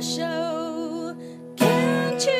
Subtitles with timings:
[0.00, 0.22] 手
[1.56, 2.38] ，Can't you？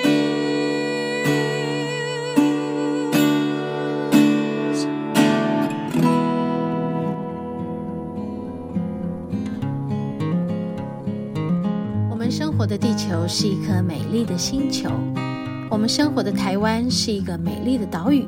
[12.11, 14.89] 我们生活的地球是一颗美丽的星球，
[15.69, 18.25] 我们生活的台湾是一个美丽的岛屿。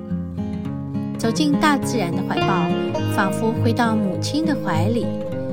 [1.19, 2.67] 走进大自然的怀抱，
[3.15, 5.07] 仿佛回到母亲的怀里，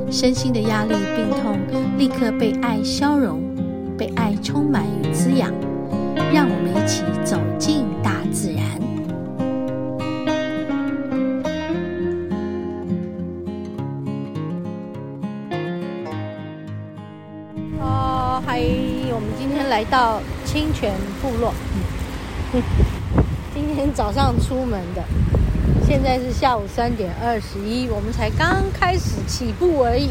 [0.10, 1.60] 身心的压力、病痛
[1.98, 3.44] 立刻被爱消融，
[3.98, 5.52] 被爱充满与滋养。
[6.34, 8.64] 让我们一起走进大自然。
[17.80, 18.60] 哦，嗨，
[19.14, 21.54] 我们今天来到清泉部落。
[23.54, 25.04] 今天早上出门的。
[25.86, 30.10] 现在是下午三点二十一，我们才刚开始起步而已。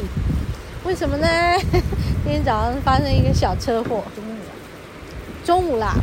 [0.85, 1.27] 为什么呢？
[2.27, 4.03] 今天早上发生一个小车祸。
[5.45, 5.95] 中午啦，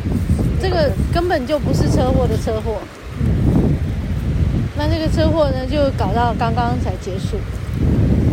[0.58, 2.78] 这个根本就不是车祸的车祸。
[4.74, 7.36] 那这个车祸呢，就搞到刚刚才结束。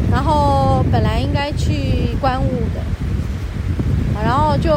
[0.09, 2.79] 然后本来应该去观雾的，
[4.23, 4.71] 然后就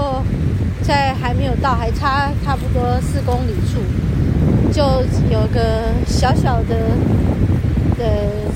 [0.83, 3.79] 在还没有到，还差差不多四公里处。
[4.73, 4.83] 就
[5.31, 6.75] 有个小小的
[7.97, 8.05] 的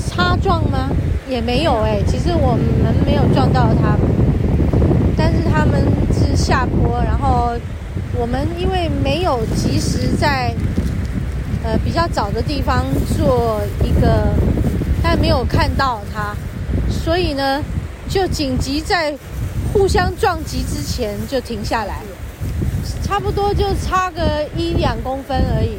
[0.00, 0.90] 擦撞吗？
[1.28, 4.00] 也没有哎、欸，其实我们没有撞到他们，
[5.18, 7.50] 但是他们是下坡，然后
[8.16, 10.54] 我们因为没有及时在
[11.64, 12.84] 呃比较早的地方
[13.16, 14.28] 做一个，
[15.02, 16.36] 但没有看到他，
[16.88, 17.60] 所以呢
[18.08, 19.12] 就紧急在
[19.72, 22.02] 互相撞击之前就停下来，
[23.02, 25.76] 差不多就差个一两公分而已。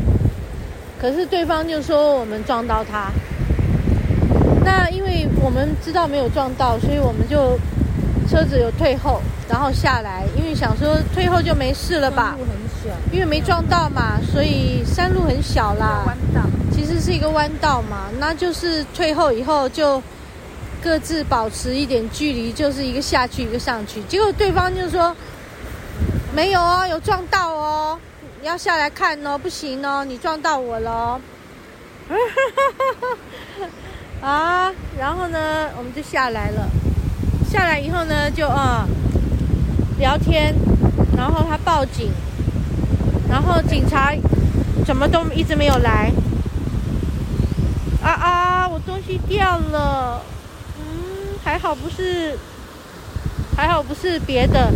[1.00, 3.10] 可是对方就说我们撞到他，
[4.66, 7.58] 那因为我们知道没有撞到，所以我们就
[8.30, 12.36] 车子有退后，然后下来，因为想说退后就没事了吧？
[12.38, 16.04] 路很小，因为没撞到嘛，所以山路很小啦。
[16.06, 16.42] 弯道，
[16.72, 20.02] 其实是一个弯道嘛，那就是退后以后就
[20.84, 24.04] 各自保持一点距离，就是一个下去一个上去。
[24.04, 25.16] 结果对方就说
[26.32, 28.00] 没有哦，有撞到哦。
[28.42, 31.20] 你要下来看哦，不行哦，你撞到我了，
[34.22, 34.72] 啊！
[34.98, 36.70] 然后呢，我们就下来了。
[37.50, 38.88] 下来以后呢，就啊、
[39.98, 40.54] 聊天，
[41.18, 42.12] 然后他报警，
[43.28, 44.14] 然后警察
[44.86, 46.12] 怎么都一直没有来。
[48.02, 48.68] 啊啊！
[48.70, 50.22] 我东西掉了，
[50.80, 52.38] 嗯，还好不是，
[53.58, 54.72] 还好不是别的。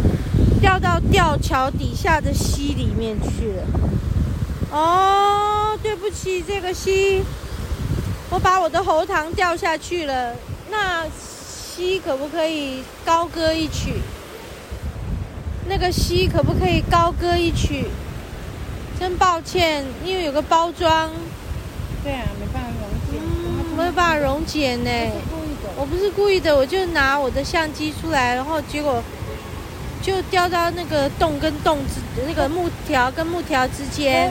[0.60, 3.64] 掉到吊桥底下的溪里面去了。
[4.72, 7.24] 哦，对不起，这个溪，
[8.30, 10.34] 我把我的喉糖掉下去了。
[10.70, 11.06] 那
[11.76, 13.96] 溪可不可以高歌一曲？
[15.68, 17.86] 那个溪可不可以高歌一曲？
[19.00, 21.10] 真抱歉，因为有个包装。
[22.04, 23.18] 对啊，没办法溶解。
[23.20, 24.92] 嗯，没有办法溶解呢。
[25.76, 29.02] 我不是故意的，我就拿我的相机出来，然后结果。
[30.04, 34.30] 就掉到那个洞跟洞之那个木条跟木条之间，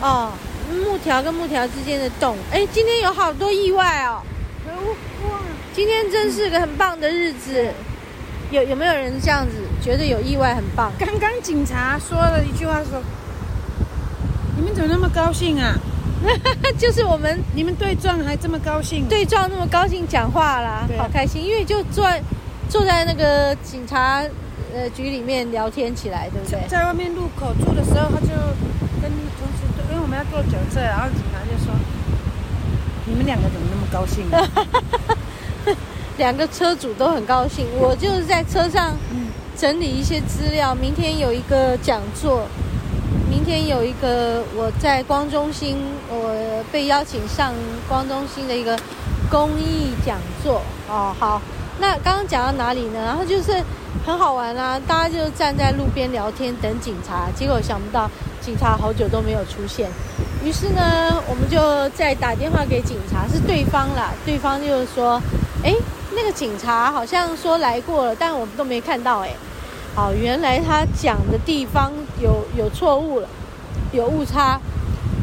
[0.00, 0.32] 哦，
[0.70, 2.34] 木条跟木条之间的洞。
[2.50, 4.22] 哎，今天有好多意外哦！
[5.74, 7.70] 今天真是个很棒的日子。
[8.50, 10.92] 有有没有人这样子觉得有意外很棒？
[10.98, 13.02] 刚刚警察说了一句话说
[14.56, 15.74] ：“你们怎么那么高兴啊？”
[16.78, 22.06] 就是我们你们对撞还这么高兴，对撞那么高兴讲话啦，好开心，因为就坐。
[22.68, 24.22] 坐在那个警察
[24.72, 26.58] 呃局里面聊天起来，对不对？
[26.68, 28.32] 在外面路口住的时候，他就
[29.02, 31.68] 跟同事，因为我们要坐酒车，然后警察就说
[33.06, 34.26] ：“你们两个怎么那么高兴？”
[36.18, 37.66] 两个车主都很高兴。
[37.80, 38.94] 我就是在车上
[39.56, 42.46] 整理一些资料，明天有一个讲座，
[43.30, 47.52] 明天有一个我在光中心，我被邀请上
[47.88, 48.78] 光中心的一个
[49.30, 50.62] 公益讲座。
[50.88, 51.40] 哦，好。
[51.80, 53.02] 那刚刚讲到哪里呢？
[53.02, 53.50] 然后就是
[54.04, 58.08] 很好玩啊，大家就站在路边聊天等警察，结果想不到
[58.44, 59.88] 警察好久都没有出现。
[60.44, 64.12] 于是呢，我们就再打电话给警察，是对方啦。
[64.26, 65.22] 对方就是说，
[65.62, 65.72] 哎，
[66.14, 69.20] 那个警察好像说来过了，但我们都没看到。
[69.20, 69.30] 哎，
[69.94, 73.28] 好，原来他讲的地方有有错误了，
[73.92, 74.60] 有误差，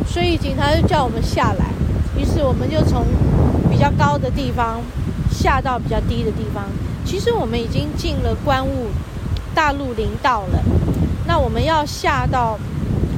[0.08, 1.66] 所以警察就叫我们下来。
[2.18, 3.06] 于是我们就从
[3.70, 4.82] 比较高的地方。
[5.32, 6.66] 下到比较低的地方，
[7.06, 8.88] 其实我们已经进了观雾
[9.54, 10.60] 大陆林道了。
[11.28, 12.58] 那我们要下到，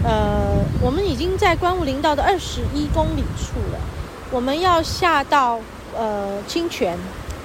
[0.03, 3.79] 呃，我们已经在观雾林道的二十一公里处了。
[4.31, 5.59] 我们要下到
[5.97, 6.97] 呃清泉，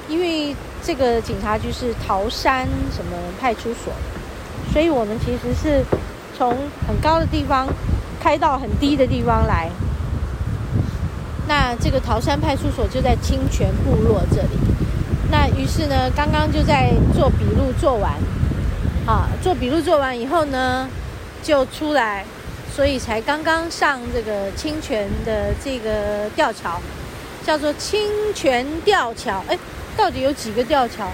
[0.08, 3.93] 因为这个警察局是桃山什么派出所，
[4.73, 5.85] 所以我们其实是
[6.38, 6.56] 从
[6.87, 7.67] 很高的地方
[8.20, 9.69] 开到很低的地方来。
[11.49, 14.59] 那这个桃山派出所就在清泉部落这里。
[15.31, 18.12] 那于是呢，刚刚就在做笔录做完，
[19.06, 20.88] 啊，做笔录做完以后呢，
[21.43, 22.25] 就出来，
[22.76, 26.78] 所以才刚刚上这个清泉的这个吊桥，
[27.46, 29.43] 叫做清泉吊桥。
[29.49, 29.58] 哎，
[29.96, 31.08] 到底有几个吊桥？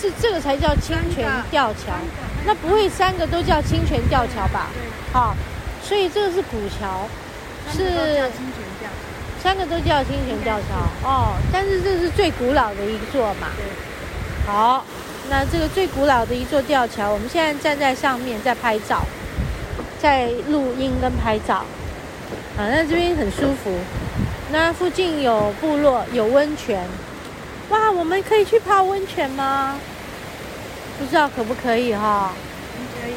[0.00, 1.92] 是这个才叫清泉吊桥？
[2.46, 4.70] 那不会三个都叫清泉吊桥吧？
[5.12, 5.36] 好，
[5.84, 7.06] 所以这个是古桥，
[7.70, 8.30] 是。
[9.42, 13.48] 三个都叫清泉吊桥哦，但是这是最古老的一座嘛。
[14.46, 14.82] 好，
[15.28, 19.02] 那这个最古老的一座吊桥，我们现在站在上面在拍照，
[20.02, 21.64] 在录音跟拍照。
[22.58, 23.70] 啊，那这边很舒服。
[24.50, 26.84] 那附近有部落，有温泉。
[27.70, 29.78] 哇，我们可以去泡温泉吗？
[30.98, 32.32] 不知道可不可以哈？
[33.00, 33.12] 可以，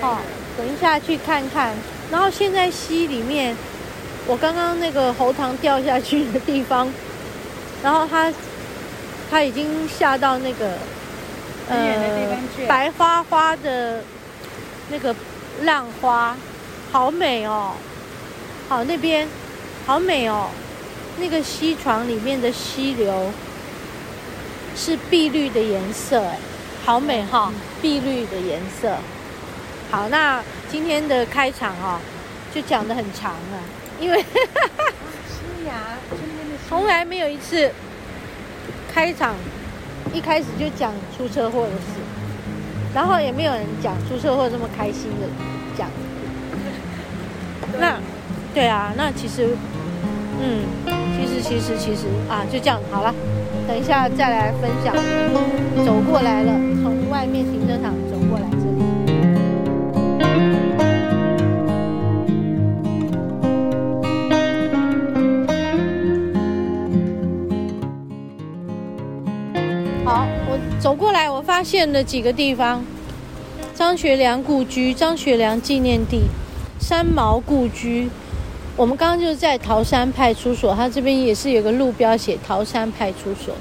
[0.00, 0.20] 好，
[0.56, 1.74] 等一下去看看。
[2.10, 3.56] 然后现在溪里面。
[4.26, 6.86] 我刚刚那个喉糖掉下去的地方，
[7.82, 8.32] 然后它
[9.30, 10.74] 它已经下到那个
[11.68, 12.38] 呃
[12.68, 14.04] 白花花的
[14.90, 15.12] 那个
[15.62, 16.36] 浪花，
[16.90, 17.72] 好美哦！
[18.68, 19.28] 好，那边
[19.86, 20.48] 好美哦，
[21.18, 23.32] 那个溪床里面的溪流
[24.76, 26.38] 是碧绿的颜色，哎，
[26.84, 27.52] 好美哈，
[27.82, 28.96] 碧绿的颜色。
[29.90, 31.98] 好，那今天的开场哦，
[32.54, 33.62] 就讲的很长了。
[34.00, 34.24] 因为
[36.68, 37.70] 从来没有一次
[38.94, 39.34] 开场
[40.14, 42.00] 一开始就讲出车祸的事，
[42.94, 45.26] 然后也没有人讲出车祸这么开心的
[45.76, 45.88] 讲。
[47.78, 47.98] 那
[48.52, 49.56] 对啊，那其实
[50.42, 50.64] 嗯，
[51.16, 53.14] 其实其实其实啊，就这样好了。
[53.68, 54.94] 等一下再来分享。
[55.86, 56.52] 走过来了，
[56.82, 58.89] 从外面停车场走过来这里。
[70.80, 72.82] 走过来，我发现了几个地方：
[73.74, 76.22] 张学良故居、张学良纪念地、
[76.80, 78.08] 三毛故居。
[78.76, 83.54] 我们刚刚就是在桃山派出所，它这边也是有个路标写桃山派出所。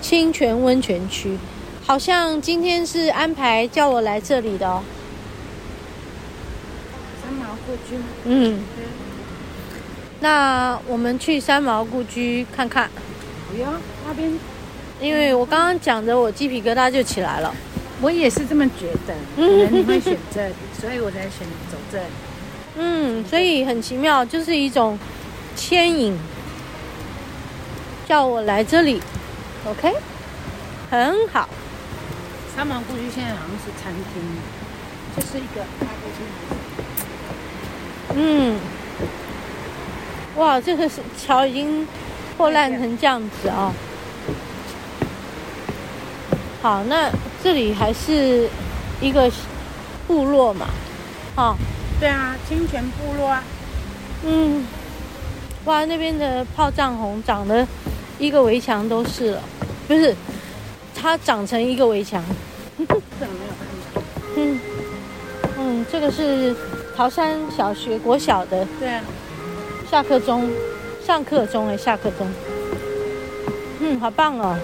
[0.00, 1.36] 清泉温泉区，
[1.84, 4.82] 好像今天是安排叫我来这里的哦。
[7.22, 8.02] 三毛故居。
[8.24, 8.60] 嗯。
[10.20, 12.88] 那我们去三毛故居看看。
[13.50, 13.68] 不要，
[14.06, 14.32] 那边。
[15.00, 17.54] 因为我刚刚讲的，我鸡皮疙瘩就起来了。
[18.00, 22.04] 我也是这么觉得，可能你会选这里，所以我才选走这里。
[22.76, 24.98] 嗯，所以很奇妙，就是一种
[25.56, 26.18] 牵引，
[28.06, 29.00] 叫我来这里。
[29.66, 29.94] OK，
[30.90, 31.48] 很好。
[32.54, 34.22] 三毛故居现在好像是餐厅，
[35.16, 36.26] 就是一个咖啡厅。
[38.16, 38.58] 嗯，
[40.36, 41.86] 哇，这个是桥已经
[42.36, 43.74] 破烂成这样子啊、哦。
[46.64, 47.10] 好，那
[47.42, 48.48] 这里还是
[48.98, 49.30] 一个
[50.06, 50.66] 部落嘛？
[51.36, 51.54] 哦，
[52.00, 53.44] 对啊，清泉部落啊。
[54.24, 54.66] 嗯，
[55.66, 57.68] 哇，那边的炮仗红长得
[58.18, 59.42] 一个围墙都是了，
[59.86, 60.16] 不是？
[60.96, 62.24] 它长成一个围墙。
[62.78, 64.02] 这个没有。
[64.36, 64.60] 嗯
[65.58, 66.56] 嗯，这个是
[66.96, 68.66] 桃山小学国小的。
[68.80, 69.02] 对啊。
[69.90, 70.50] 下课钟，
[71.06, 72.26] 上课钟哎，下课钟。
[73.80, 74.56] 嗯，好棒哦，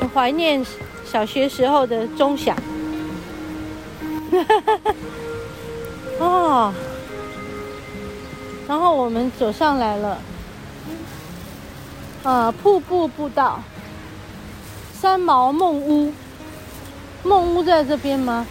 [0.00, 0.64] 很怀念。
[1.12, 2.56] 小学时候的钟响，
[6.18, 6.72] 哦，
[8.66, 10.18] 然后我们走上来了，
[12.22, 13.60] 呃，瀑布步道，
[14.94, 16.14] 三毛梦屋，
[17.22, 18.46] 梦屋在这边吗？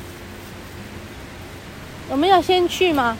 [2.09, 3.17] 我们要先去吗？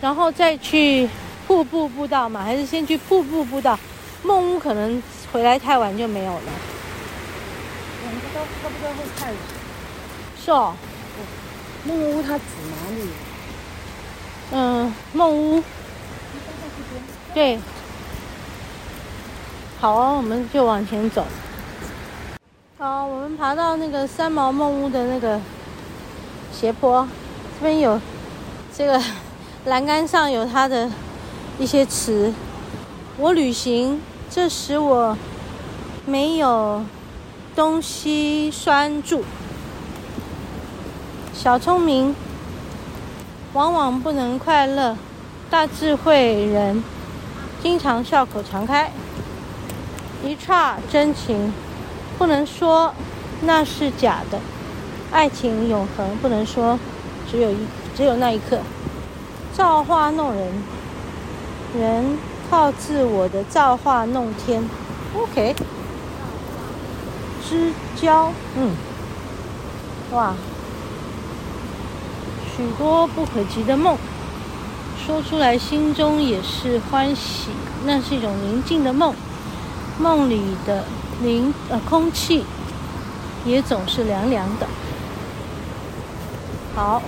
[0.00, 1.08] 然后再去
[1.46, 2.42] 瀑布步道吗？
[2.42, 3.78] 还是先去瀑布步道？
[4.24, 5.00] 梦屋可能
[5.32, 6.71] 回来太晚就没有了。
[8.34, 9.32] 都差不多会看，
[10.42, 10.74] 是哦。
[11.84, 13.08] 梦屋它指哪里？
[14.52, 15.62] 嗯，梦屋。
[17.34, 17.58] 对。
[19.80, 21.26] 好啊，我们就往前走。
[22.78, 25.40] 好，我们爬到那个三毛梦屋的那个
[26.52, 27.06] 斜坡，
[27.58, 28.00] 这边有
[28.72, 29.02] 这个
[29.64, 30.90] 栏杆上有它的
[31.58, 32.32] 一些词。
[33.18, 35.16] 我旅行，这使我
[36.06, 36.82] 没有。
[37.54, 39.22] 东西拴住，
[41.34, 42.16] 小聪明
[43.52, 44.96] 往往不能快乐，
[45.50, 46.82] 大智慧人
[47.62, 48.90] 经常笑口常开，
[50.24, 51.52] 一刹真情
[52.16, 52.94] 不能说
[53.42, 54.38] 那是假的；
[55.10, 56.78] 爱情永恒，不能说
[57.30, 57.58] 只有一
[57.94, 58.58] 只有那一刻。
[59.52, 60.50] 造化弄人，
[61.78, 62.18] 人
[62.48, 64.64] 靠自我的造化弄天。
[65.14, 65.54] OK，
[67.48, 68.70] 知交，嗯，
[70.12, 70.34] 哇，
[72.56, 73.96] 许多不可及的梦，
[75.04, 77.50] 说出来心中也是欢喜。
[77.84, 79.14] 那是一种宁静的梦，
[79.98, 80.84] 梦里的
[81.22, 82.44] 灵呃空气
[83.44, 84.66] 也总是凉凉的。
[86.76, 87.02] 好，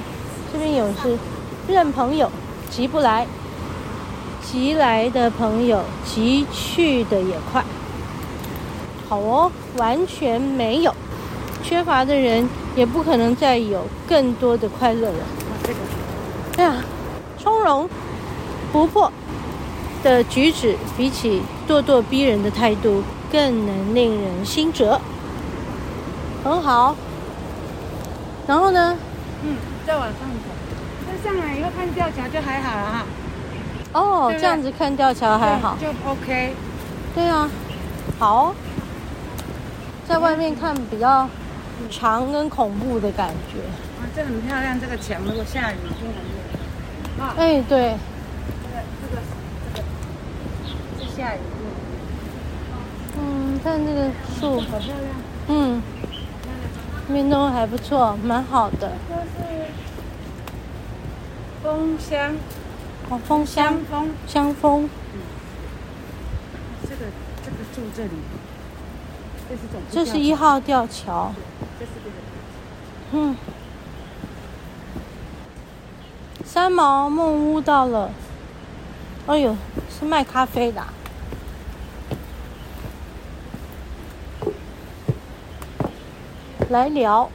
[0.53, 1.17] 这边有是
[1.69, 2.31] 认朋友
[2.69, 3.27] 急不来，
[4.43, 7.65] 急来的朋友急去的也快。
[9.09, 10.95] 好哦，完全没有，
[11.63, 15.19] 缺乏的人也不可能再有更多的快乐了。
[15.63, 15.79] 这个，
[16.59, 16.83] 哎呀，
[17.39, 17.89] 从容
[18.73, 19.13] 不迫
[20.03, 25.01] 的举止，比起咄咄逼人的态度，更能令人心折。
[26.43, 26.97] 很好。
[28.47, 28.97] 然后呢？
[29.43, 29.57] 嗯，
[29.87, 30.51] 再往上走，
[31.07, 33.07] 再上来以后看吊桥就还好了哈。
[33.93, 35.77] 哦，对对这样子看吊桥还好。
[35.81, 36.55] 就 OK。
[37.15, 37.49] 对啊，
[38.19, 38.55] 好。
[40.07, 41.29] 在外面看比较
[41.91, 43.59] 长跟恐怖的感觉。
[43.99, 47.23] 啊，这很漂亮，这个墙如果下雨就很美。
[47.23, 47.97] 啊，哎，对。
[49.01, 49.29] 这个是
[49.75, 49.85] 这个。
[50.99, 51.39] 这下雨。
[53.19, 54.99] 嗯，看这个树，好漂亮。
[55.49, 55.83] 嗯，
[57.09, 58.93] 面都还不错，蛮好的。
[59.09, 59.71] 这是
[61.63, 62.35] 枫香。
[63.09, 63.79] 哦，枫香。
[63.91, 64.11] 风。
[64.27, 64.89] 香风。
[65.15, 65.21] 嗯。
[66.83, 67.07] 这个
[67.45, 68.11] 这个住这里。
[69.91, 70.19] 这是。
[70.19, 71.33] 一号吊桥。
[73.13, 73.37] 嗯。
[76.45, 78.11] 三毛梦屋到了。
[79.27, 79.57] 哎呦，
[79.91, 80.83] 是卖咖啡的。
[86.71, 87.31] 来聊，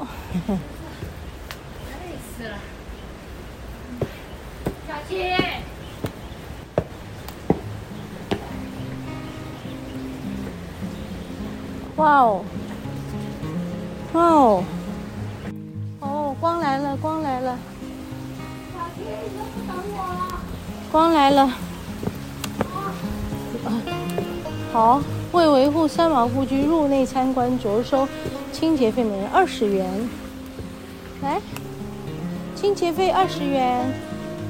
[11.99, 12.41] 哇哦，
[14.13, 14.63] 哇哦，
[15.99, 17.59] 哦，光来了，光来了。
[18.97, 19.03] 你
[19.37, 20.39] 都不等我？
[20.93, 21.41] 光来了。
[23.65, 23.67] 啊，
[24.71, 25.01] 好，
[25.33, 28.07] 为维护三毛故居，入内参观着收。
[28.53, 30.09] 清洁费每人二十元，
[31.21, 31.41] 来，
[32.55, 33.85] 清洁费二十元，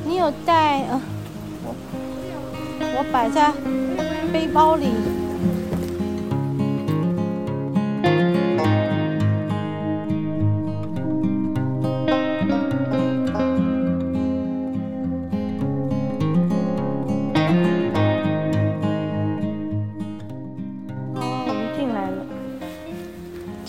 [0.05, 1.01] 你有带啊？
[1.65, 1.73] 我
[2.99, 3.51] 我摆在
[4.31, 4.89] 背包里。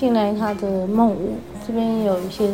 [0.01, 1.35] 进来他的梦屋，
[1.67, 2.51] 这边有一些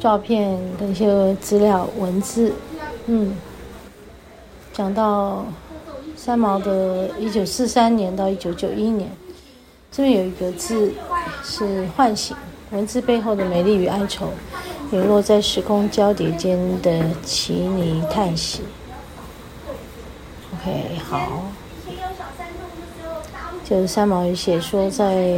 [0.00, 2.54] 照片跟一些资料文字，
[3.04, 3.36] 嗯，
[4.72, 5.44] 讲到
[6.16, 9.10] 三毛的一九四三年到一九九一年，
[9.90, 10.94] 这边有一个字
[11.44, 12.34] 是唤醒，
[12.70, 14.30] 文字背后的美丽与哀愁，
[14.90, 18.62] 陨落在时空交叠间的奇尼叹息。
[20.54, 21.42] OK，好，
[23.62, 25.28] 就是三毛写说在。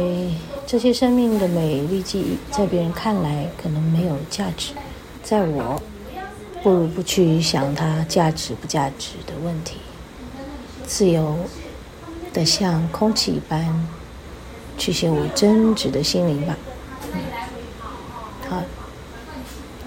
[0.67, 4.73] 这些生命的美丽记忆，在别人看来可能没有价值，
[5.21, 5.79] 在我，
[6.63, 9.77] 不如不去想它价值不价值的问题，
[10.87, 11.37] 自由
[12.33, 13.87] 的像空气一般，
[14.75, 16.57] 去写我真挚的心灵吧。
[17.13, 17.19] 嗯，
[18.49, 18.63] 好，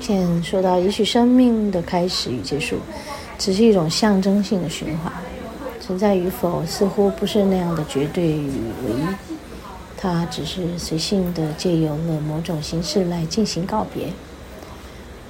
[0.01, 2.77] 现在说到，也许生命的开始与结束，
[3.37, 5.13] 只是一种象征性的循环，
[5.81, 8.49] 存在与否似乎不是那样的绝对与
[8.87, 9.38] 唯一。
[10.01, 14.13] 他只是随性的借由了某种形式来进行告别，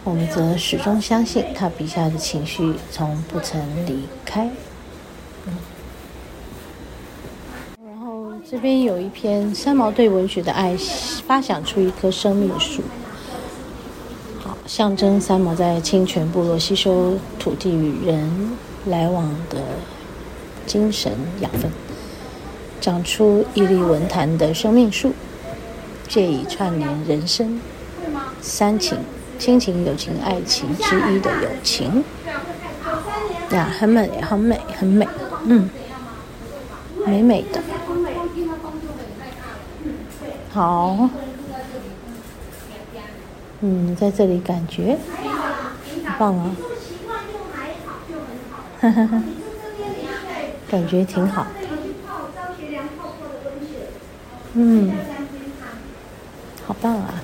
[0.05, 4.51] 我们则始终相信他笔下的情绪从不曾离开。
[5.47, 5.57] 嗯。
[7.87, 10.77] 然后这边有一篇三毛对文学的爱，
[11.27, 12.83] 发想出一棵生命树，
[14.39, 18.51] 好，象征三毛在清泉部落吸收土地与人
[18.85, 19.63] 来往的
[20.67, 21.11] 精神
[21.41, 21.71] 养分。
[22.81, 25.13] 长出屹立文坛的生命树，
[26.09, 27.61] 借以串联人生。
[28.41, 28.99] 三情：
[29.39, 32.05] 亲情、友情、爱情之一的友情。
[33.51, 35.09] 呀，很美，很美，很美，
[35.45, 35.69] 嗯，
[37.07, 37.61] 美美的。
[40.53, 41.09] 好，
[43.61, 44.99] 嗯，在这里感觉。
[46.05, 46.57] 很棒啊，
[48.81, 49.23] 哈哈哈，
[50.71, 51.47] 感觉挺好。
[54.61, 54.93] 嗯。
[56.67, 57.15] 好棒啊！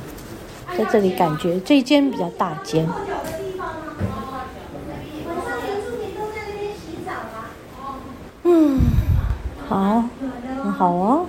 [0.79, 2.89] 在这里感觉这一间比较大间。
[8.45, 8.81] 嗯，
[9.69, 10.05] 好，
[10.63, 11.27] 很好哦。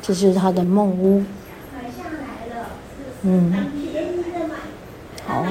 [0.00, 1.24] 这是他的梦屋。
[3.22, 3.52] 嗯，
[5.26, 5.44] 好。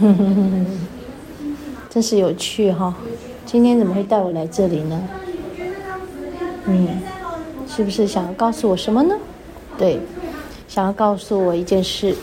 [1.90, 2.94] 真是有趣哈！
[3.44, 5.08] 今天怎么会带我来这里呢？
[6.66, 7.02] 嗯，
[7.66, 9.14] 是不是想要告诉我什么呢？
[9.76, 10.00] 对，
[10.68, 12.14] 想要告诉我一件事。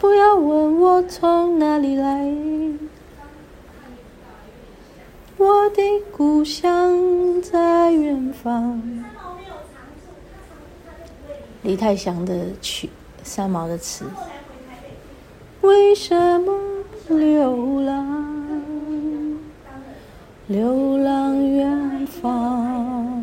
[0.00, 2.34] 不要问我从哪里来，
[5.36, 8.82] 我的故乡在远方。
[11.62, 12.90] 李泰祥的曲，
[13.22, 14.04] 三毛的词。
[15.60, 16.52] 为什么
[17.08, 18.32] 流浪？
[20.48, 23.22] 流浪远方，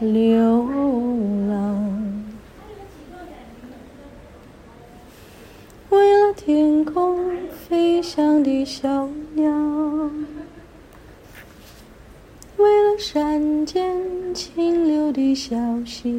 [0.00, 0.68] 流
[1.48, 2.24] 浪。
[5.90, 7.18] 为了天空
[7.50, 9.50] 飞翔的小鸟，
[12.56, 16.12] 为了山间清流的小溪，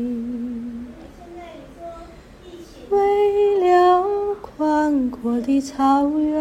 [4.92, 6.36] 宽阔的草原，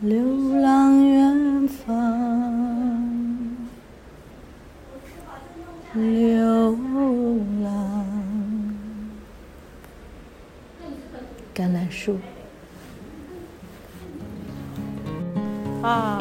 [0.00, 0.20] 流
[0.58, 1.94] 浪远方，
[5.92, 6.76] 流
[7.62, 8.04] 浪。
[11.54, 12.18] 橄榄树。
[15.82, 16.18] 啊，